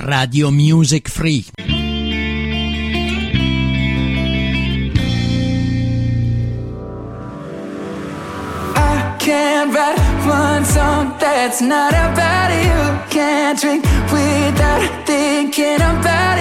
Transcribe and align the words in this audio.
Radio 0.00 0.50
Music 0.50 1.08
Free. 1.08 1.44
can't 9.18 9.74
write 9.74 9.98
one 10.26 10.64
song 10.64 11.14
that's 11.20 11.60
not 11.60 11.92
about 11.92 12.50
you. 12.50 13.10
Can't 13.10 13.60
drink 13.60 13.84
without 14.10 14.82
thinking 15.06 15.76
about 15.76 16.38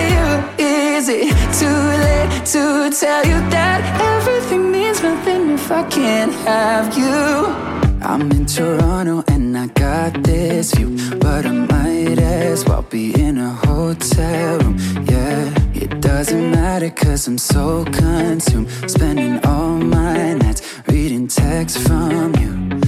you. 0.58 0.64
Is 0.66 1.10
it 1.10 1.36
too 1.60 1.68
late 1.68 2.46
to 2.54 2.90
tell 2.98 3.26
you 3.26 3.40
that 3.50 3.82
everything 4.02 4.72
means 4.72 5.04
nothing 5.04 5.52
if 5.52 5.70
I 5.70 5.84
can't 5.90 6.32
have 6.48 6.98
you? 6.98 7.89
I'm 8.02 8.32
in 8.32 8.46
Toronto 8.46 9.24
and 9.28 9.58
I 9.58 9.68
got 9.68 10.24
this 10.24 10.74
view, 10.74 10.96
but 11.20 11.46
I 11.46 11.52
might 11.52 12.18
as 12.18 12.64
well 12.64 12.82
be 12.82 13.14
in 13.22 13.38
a 13.38 13.50
hotel 13.50 14.58
room. 14.60 14.78
Yeah, 15.10 15.54
it 15.74 16.00
doesn't 16.00 16.50
matter 16.52 16.90
cause 16.92 17.28
I'm 17.28 17.38
so 17.38 17.84
consumed, 17.86 18.70
spending 18.90 19.44
all 19.46 19.72
my 19.72 20.34
nights 20.34 20.62
reading 20.88 21.28
texts 21.28 21.86
from 21.86 22.34
you. 22.36 22.82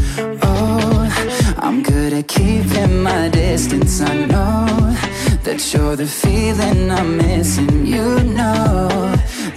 Oh, 0.44 1.56
I'm 1.58 1.84
good 1.84 2.14
at 2.14 2.30
keeping 2.30 3.04
my 3.04 3.28
distance. 3.30 4.00
I 4.02 4.16
know 4.26 4.96
that 5.44 5.74
you're 5.74 5.98
the 5.98 6.08
feeling 6.08 6.90
I'm 6.90 7.18
missing, 7.18 7.86
you 7.86 8.18
know 8.24 9.16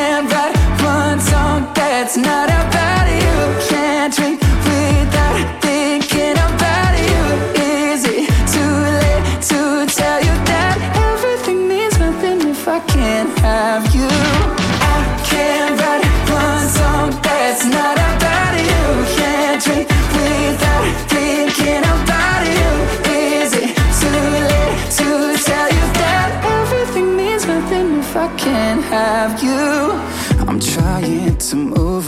hand 0.00 0.26
that 0.34 0.52
runs 0.84 1.24
that's 1.78 2.16
not 2.16 2.46
about 2.58 3.06
you. 3.24 3.38
Can't 3.68 4.14
drink 4.16 4.39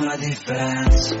My 0.00 0.16
defense 0.16 1.14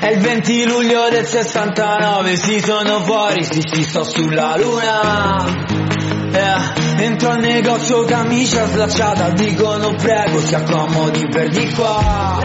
È 0.00 0.06
il 0.10 0.20
20 0.20 0.66
luglio 0.66 1.08
del 1.08 1.24
69, 1.26 2.36
si 2.36 2.60
sono 2.60 3.00
fuori, 3.00 3.42
si, 3.44 3.62
si 3.66 3.82
sto 3.84 4.04
sulla 4.04 4.54
luna. 4.58 5.46
Yeah. 6.32 6.74
Entro 6.98 7.30
al 7.30 7.40
negozio 7.40 8.04
camicia 8.04 8.66
slacciata, 8.68 9.30
dicono 9.30 9.94
prego 9.94 10.40
si 10.40 10.54
accomodi 10.54 11.26
per 11.28 11.48
di 11.48 11.70
qua. 11.72 12.40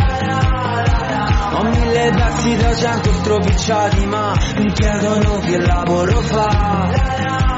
Ho 1.54 1.64
mille 1.64 2.12
tassi 2.12 2.56
da 2.56 2.76
cento 2.78 3.12
stropicciati 3.12 4.06
ma 4.06 4.34
mi 4.56 4.72
chiedono 4.72 5.40
che 5.42 5.58
lavoro 5.58 6.22
fa 6.22 7.56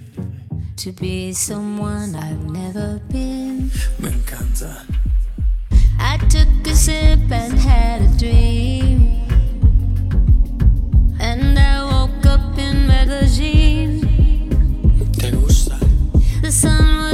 to 0.84 0.92
be 0.92 1.32
someone 1.32 2.14
I've 2.14 2.44
never 2.50 3.00
been. 3.10 3.72
Me 4.04 4.10
encanta. 4.18 4.76
I 5.98 6.18
took 6.34 6.68
a 6.70 6.76
sip 6.76 7.22
and 7.32 7.54
had 7.58 8.02
a 8.02 8.10
dream. 8.18 9.22
And 11.22 11.58
I 11.58 11.78
woke 11.90 12.26
up 12.26 12.58
in 12.58 12.76
magazine. 12.86 14.02
Te 15.14 15.32
gusta. 15.32 15.78
The 16.42 16.52
sun 16.52 16.82
was 17.06 17.13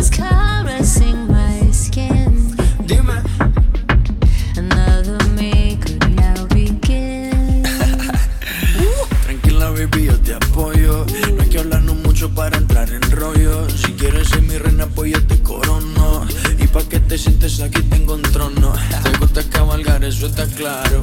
quieres 14.00 14.30
ser 14.30 14.42
mi 14.44 14.58
reina, 14.58 14.88
pues 14.88 15.12
yo 15.12 15.28
te 15.28 15.40
corono. 15.42 16.26
Y 16.58 16.68
pa' 16.68 16.84
que 16.88 17.00
te 17.02 17.18
sientes 17.18 17.60
aquí 17.60 17.82
tengo 17.84 18.14
un 18.14 18.22
trono. 18.22 18.74
Tengo 19.04 19.28
que 19.34 19.44
cabalgar, 19.50 20.04
eso 20.06 20.28
está 20.28 20.46
claro. 20.48 21.02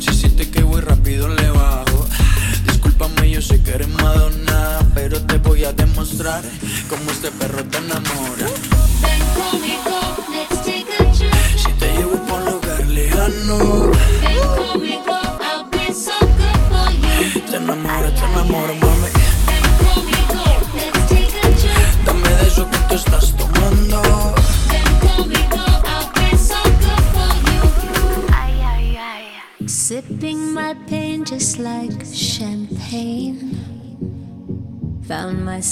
Si 0.00 0.14
sientes 0.14 0.46
que 0.48 0.62
voy 0.62 0.80
rápido, 0.80 1.28
le 1.28 1.50
bajo. 1.50 2.06
Discúlpame, 2.66 3.30
yo 3.30 3.42
sé 3.42 3.60
que 3.62 3.72
eres 3.72 3.88
Madonna, 3.88 4.80
pero 4.94 5.20
te 5.22 5.36
voy 5.38 5.64
a 5.64 5.72
demostrar 5.74 6.42
cómo 6.88 7.10
este 7.10 7.30
perro 7.32 7.62
te 7.64 7.76
enamora. 7.78 8.19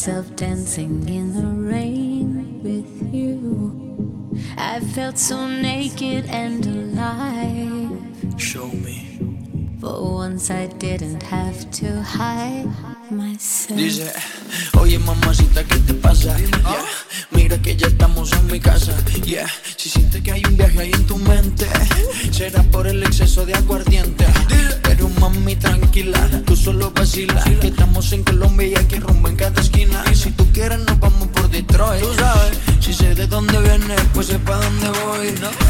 myself 0.09 0.35
dancing 0.37 1.07
in 1.07 1.27
the 1.39 1.47
rain 1.73 2.27
with 2.67 2.91
you. 3.15 4.35
I 4.57 4.81
felt 4.81 5.19
so 5.19 5.47
naked 5.47 6.25
and 6.31 6.65
alone. 6.65 6.78
know. 35.37 35.68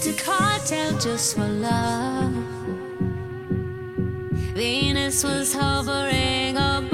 to 0.00 0.12
cartel 0.14 0.98
just 0.98 1.36
for 1.36 1.46
love. 1.46 2.32
Venus 4.54 5.22
was 5.22 5.54
hovering 5.54 6.56
above. 6.56 6.93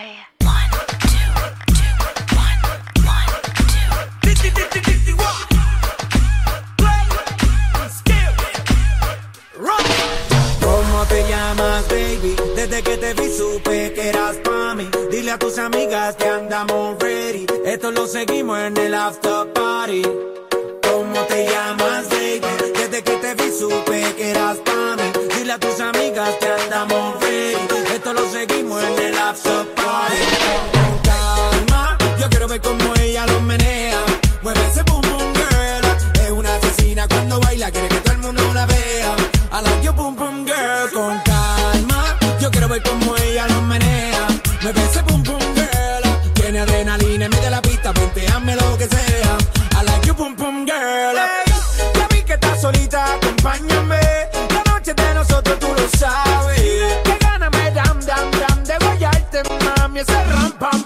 Desde 12.57 12.83
que 12.83 12.97
te 12.97 13.13
vi 13.13 13.31
supe 13.31 13.93
que 13.93 14.09
eras 14.09 14.35
pa' 14.43 14.75
mí. 14.75 14.89
Dile 15.09 15.31
a 15.31 15.39
tus 15.39 15.57
amigas 15.57 16.13
que 16.17 16.27
andamos 16.27 16.97
ready. 16.99 17.45
Esto 17.65 17.89
lo 17.91 18.05
seguimos 18.05 18.59
en 18.59 18.75
el 18.75 18.93
after 18.93 19.51
party. 19.53 20.01
¿Cómo 20.01 21.21
te 21.29 21.47
llamas, 21.47 22.09
baby? 22.09 22.41
Desde 22.75 23.01
que 23.01 23.15
te 23.15 23.33
vi 23.35 23.49
supe 23.57 24.13
que 24.17 24.29
eras 24.31 24.57
pa' 24.57 24.95
mí. 24.97 25.09
Dile 25.37 25.53
a 25.53 25.57
tus 25.57 25.79
amigas 25.79 26.35
que 26.41 26.47
andamos 26.47 27.21
ready. 27.21 27.67
Esto 27.95 28.13
lo 28.13 28.29
seguimos 28.29 28.83
en 28.83 28.99
el 29.05 29.17
after 29.17 29.60
ese 44.89 45.03
pum 45.03 45.23
pum 45.23 45.39
girl. 45.55 46.33
Tiene 46.33 46.59
adrenalina, 46.61 47.29
mete 47.29 47.49
la 47.49 47.61
pista, 47.61 47.93
ponteame 47.93 48.55
lo 48.55 48.77
que 48.77 48.87
sea. 48.87 49.37
I 49.79 49.83
like 49.85 50.07
you 50.07 50.13
pum 50.15 50.35
pum 50.35 50.65
girl. 50.65 51.15
ya 51.93 52.07
vi 52.11 52.23
que 52.23 52.33
estás 52.33 52.61
solita, 52.61 53.05
acompáñame. 53.15 53.99
La 54.55 54.63
noche 54.71 54.93
de 54.93 55.13
nosotros 55.13 55.59
tú 55.59 55.67
lo 55.67 55.87
sabes. 55.99 56.61
Que 57.03 57.17
gana 57.19 57.49
me 57.49 57.71
dan, 57.71 57.99
dan, 58.05 58.29
dan 58.39 58.63
de 58.63 58.77
guayarte, 58.85 59.43
mami, 59.77 59.99
ese 59.99 60.23
rampa. 60.25 60.69
pam. 60.71 60.80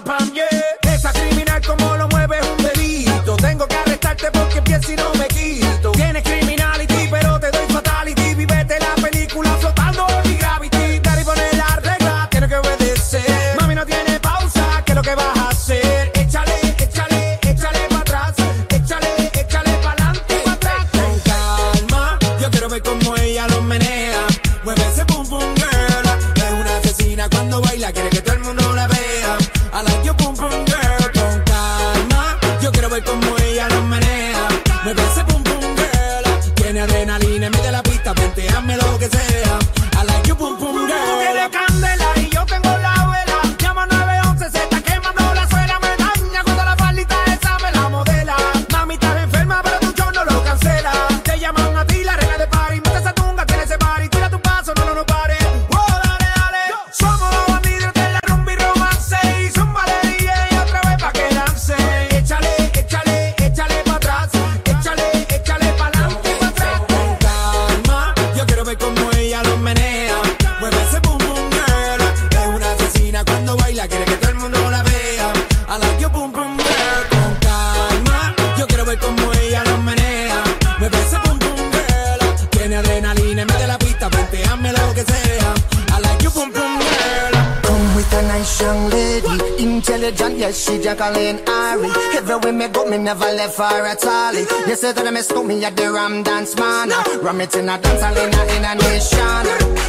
Jacqueline 90.86 91.40
Ari. 91.50 91.90
Everywhere 92.14 92.52
me 92.52 92.68
go, 92.68 92.86
me 92.86 92.96
never 92.96 93.26
left 93.34 93.54
for 93.56 93.64
a 93.90 93.96
tally. 93.96 94.46
You 94.70 94.76
say 94.76 94.92
that 94.92 95.04
I 95.04 95.10
miss 95.10 95.28
me 95.34 95.64
at 95.64 95.76
the 95.76 95.90
Ram 95.90 96.22
Dance 96.22 96.54
Man. 96.54 96.90
Ram 97.24 97.40
it 97.40 97.56
in 97.56 97.68
a 97.68 97.76
dance, 97.76 98.02
I 98.02 98.12
in 98.12 98.32
a 98.32 98.42
in 98.54 98.62
a 98.62 98.72
nation. 98.78 99.44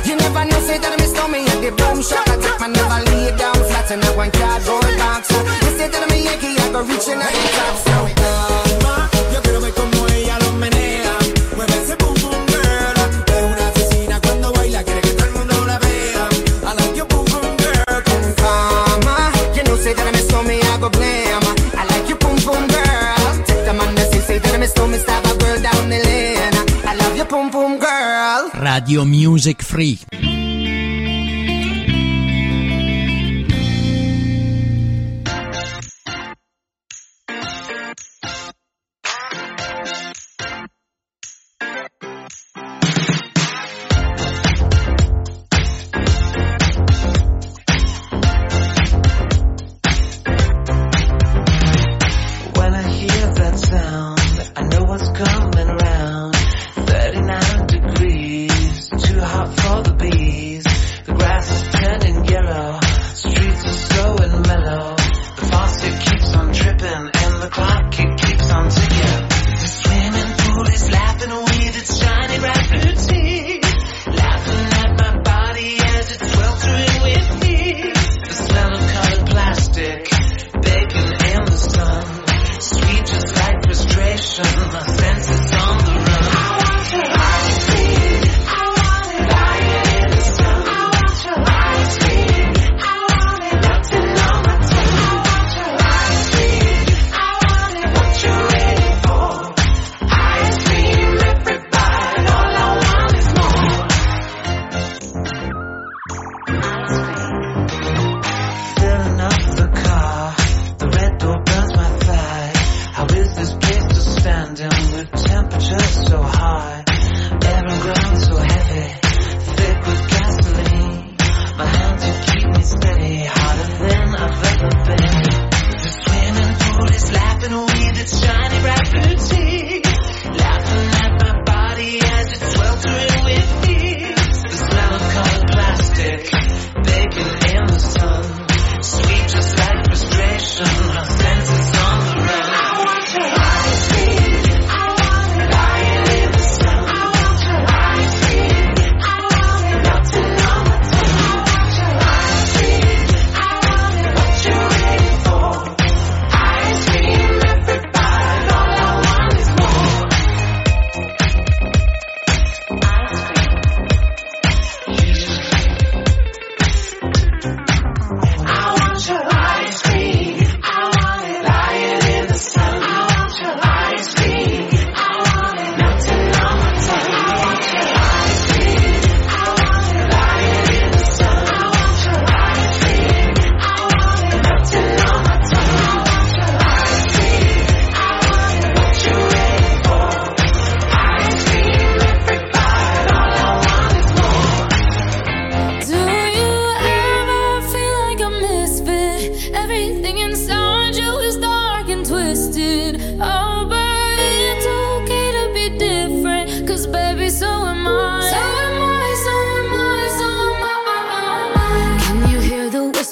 You 0.09 0.15
never 0.17 0.43
know, 0.49 0.59
say 0.65 0.79
that 0.81 0.89
I 0.89 0.97
miss 0.97 1.13
me 1.13 1.45
at 1.45 1.61
the 1.61 1.69
boom 1.77 2.01
shop. 2.01 2.25
I 2.27 2.41
take 2.41 2.59
my 2.59 2.65
never 2.65 2.99
lay 3.13 3.29
down 3.37 3.53
flat 3.69 3.91
in 3.91 4.01
a 4.01 4.09
one 4.17 4.31
cardboard 4.31 4.97
box. 4.97 5.29
You 5.29 5.71
say 5.77 5.87
that 5.87 6.01
I'm 6.01 6.09
a 6.09 6.17
Yankee, 6.17 6.57
I 6.59 6.65
go 6.73 6.81
reaching 6.81 7.21
out 7.21 7.29
the 7.31 7.47
top. 7.53 7.75
So 7.75 8.06
Radio 28.77 29.03
Music 29.05 29.59
Free. 29.63 29.97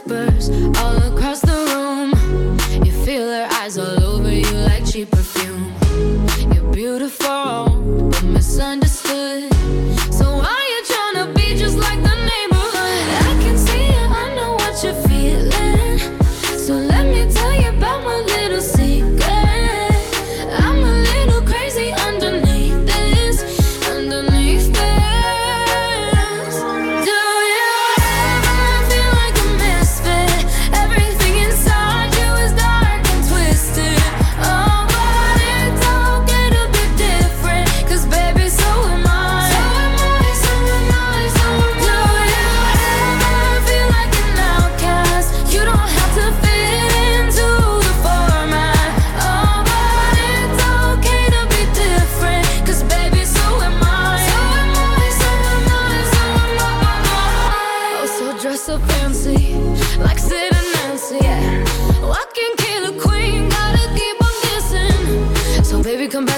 whispers. 0.08 0.50
All 0.80 0.95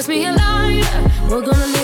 me 0.08 0.22
We're 1.30 1.41
gonna. 1.41 1.77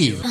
believe 0.00 0.24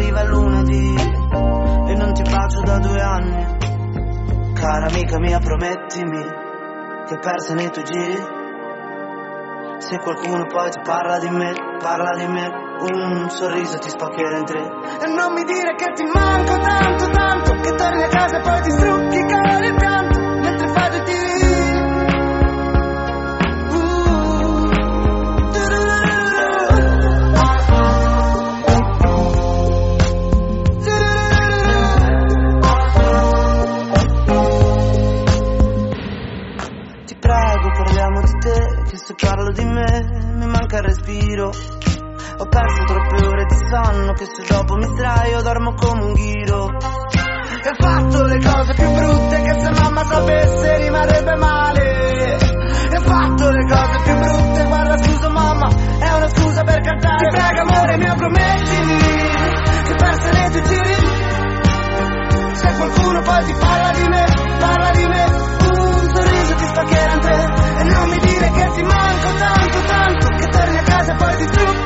arriva 0.00 0.24
lunedì 0.24 0.94
e 0.96 1.94
non 1.94 2.12
ti 2.14 2.22
bacio 2.22 2.62
da 2.62 2.78
due 2.78 3.00
anni. 3.02 3.58
Cara 4.54 4.86
amica 4.88 5.18
mia, 5.18 5.38
promettimi 5.38 6.24
che 7.06 7.18
persa 7.20 7.52
nei 7.54 7.70
tuoi 7.70 7.84
giri. 7.84 8.18
Se 9.78 9.98
qualcuno 9.98 10.46
poi 10.46 10.70
ti 10.70 10.80
parla 10.84 11.18
di 11.18 11.28
me, 11.30 11.52
parla 11.82 12.10
di 12.18 12.26
me, 12.26 12.46
un 12.80 13.28
sorriso 13.30 13.78
ti 13.78 13.90
spaccherà 13.90 14.38
in 14.38 14.44
tre. 14.44 14.60
E 15.04 15.06
non 15.12 15.32
mi 15.34 15.44
dire 15.44 15.74
che 15.76 15.92
ti 15.94 16.04
manco 16.12 16.56
tanto, 16.58 17.06
tanto, 17.10 17.52
che 17.62 17.74
torni 17.74 18.02
a 18.02 18.08
casa 18.08 18.38
e 18.38 18.40
poi 18.40 18.60
ti 18.62 18.70
strucchi 18.70 19.20
con 19.24 19.64
il 19.64 19.74
pianto. 19.76 20.09
Parlo 39.20 39.52
di 39.52 39.64
me, 39.64 40.34
mi 40.38 40.46
manca 40.46 40.78
il 40.78 40.84
respiro. 40.84 41.52
Ho 41.52 42.46
perso 42.48 42.84
troppe 42.86 43.26
ore 43.26 43.44
di 43.44 43.56
sonno 43.68 44.12
che 44.14 44.24
se 44.24 44.42
dopo 44.52 44.74
mi 44.76 44.84
sdraio 44.86 45.42
dormo 45.42 45.74
come 45.74 46.04
un 46.06 46.12
ghiro. 46.14 46.66
E 46.66 47.68
ho 47.68 47.74
fatto 47.78 48.22
le 48.24 48.38
cose 48.40 48.74
più 48.74 48.90
brutte 48.90 49.42
che 49.42 49.60
se 49.60 49.70
mamma 49.78 50.04
sapesse 50.04 50.78
rimarrebbe 50.78 51.34
male. 51.36 52.38
E 52.38 52.96
ho 52.96 53.00
fatto 53.02 53.50
le 53.50 53.64
cose 53.66 53.98
più 54.04 54.14
brutte, 54.18 54.64
guarda 54.64 54.96
scusa 54.98 55.28
mamma, 55.28 55.68
è 55.68 56.12
una 56.16 56.28
scusa 56.28 56.62
per 56.64 56.80
cantare. 56.80 57.28
Ti 57.28 57.36
prego 57.38 57.70
amore 57.70 57.96
mio 57.98 58.14
promettimi, 58.14 58.98
se 59.84 59.94
perse 59.96 60.32
le 60.32 60.50
tue 60.50 60.62
giri. 60.62 60.94
Se 62.54 62.74
qualcuno 62.74 63.20
poi 63.20 63.44
ti 63.44 63.52
parla 63.58 63.90
di 63.90 64.08
me, 64.08 64.24
parla 64.58 64.89
through 71.48 71.79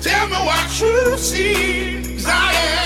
Tell 0.00 0.26
me 0.28 0.32
what 0.34 0.80
you 0.80 1.18
seems 1.18 2.24
I 2.24 2.52
am. 2.54 2.79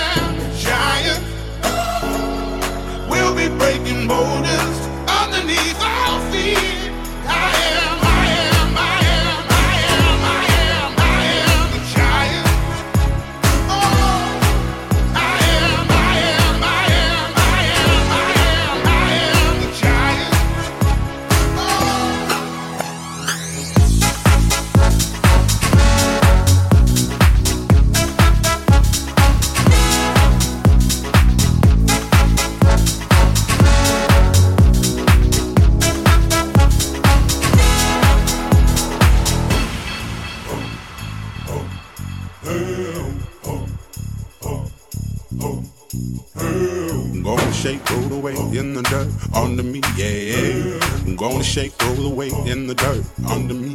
shake, 51.55 51.73
roll 51.85 52.07
away 52.07 52.31
in 52.47 52.67
the 52.67 52.75
dirt 52.75 53.05
under 53.31 53.55
me 53.55 53.74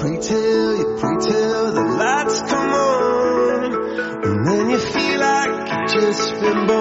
pray 0.00 0.16
till 0.16 0.76
you 0.78 0.96
pray 1.00 1.16
till 1.28 1.64
the 1.78 1.82
lights 2.02 2.40
come 2.50 2.70
on, 2.70 3.72
and 4.26 4.46
then 4.46 4.70
you 4.70 4.78
feel 4.78 5.18
like 5.18 5.54
you 5.92 6.00
just 6.00 6.32
been 6.40 6.66
born. 6.68 6.77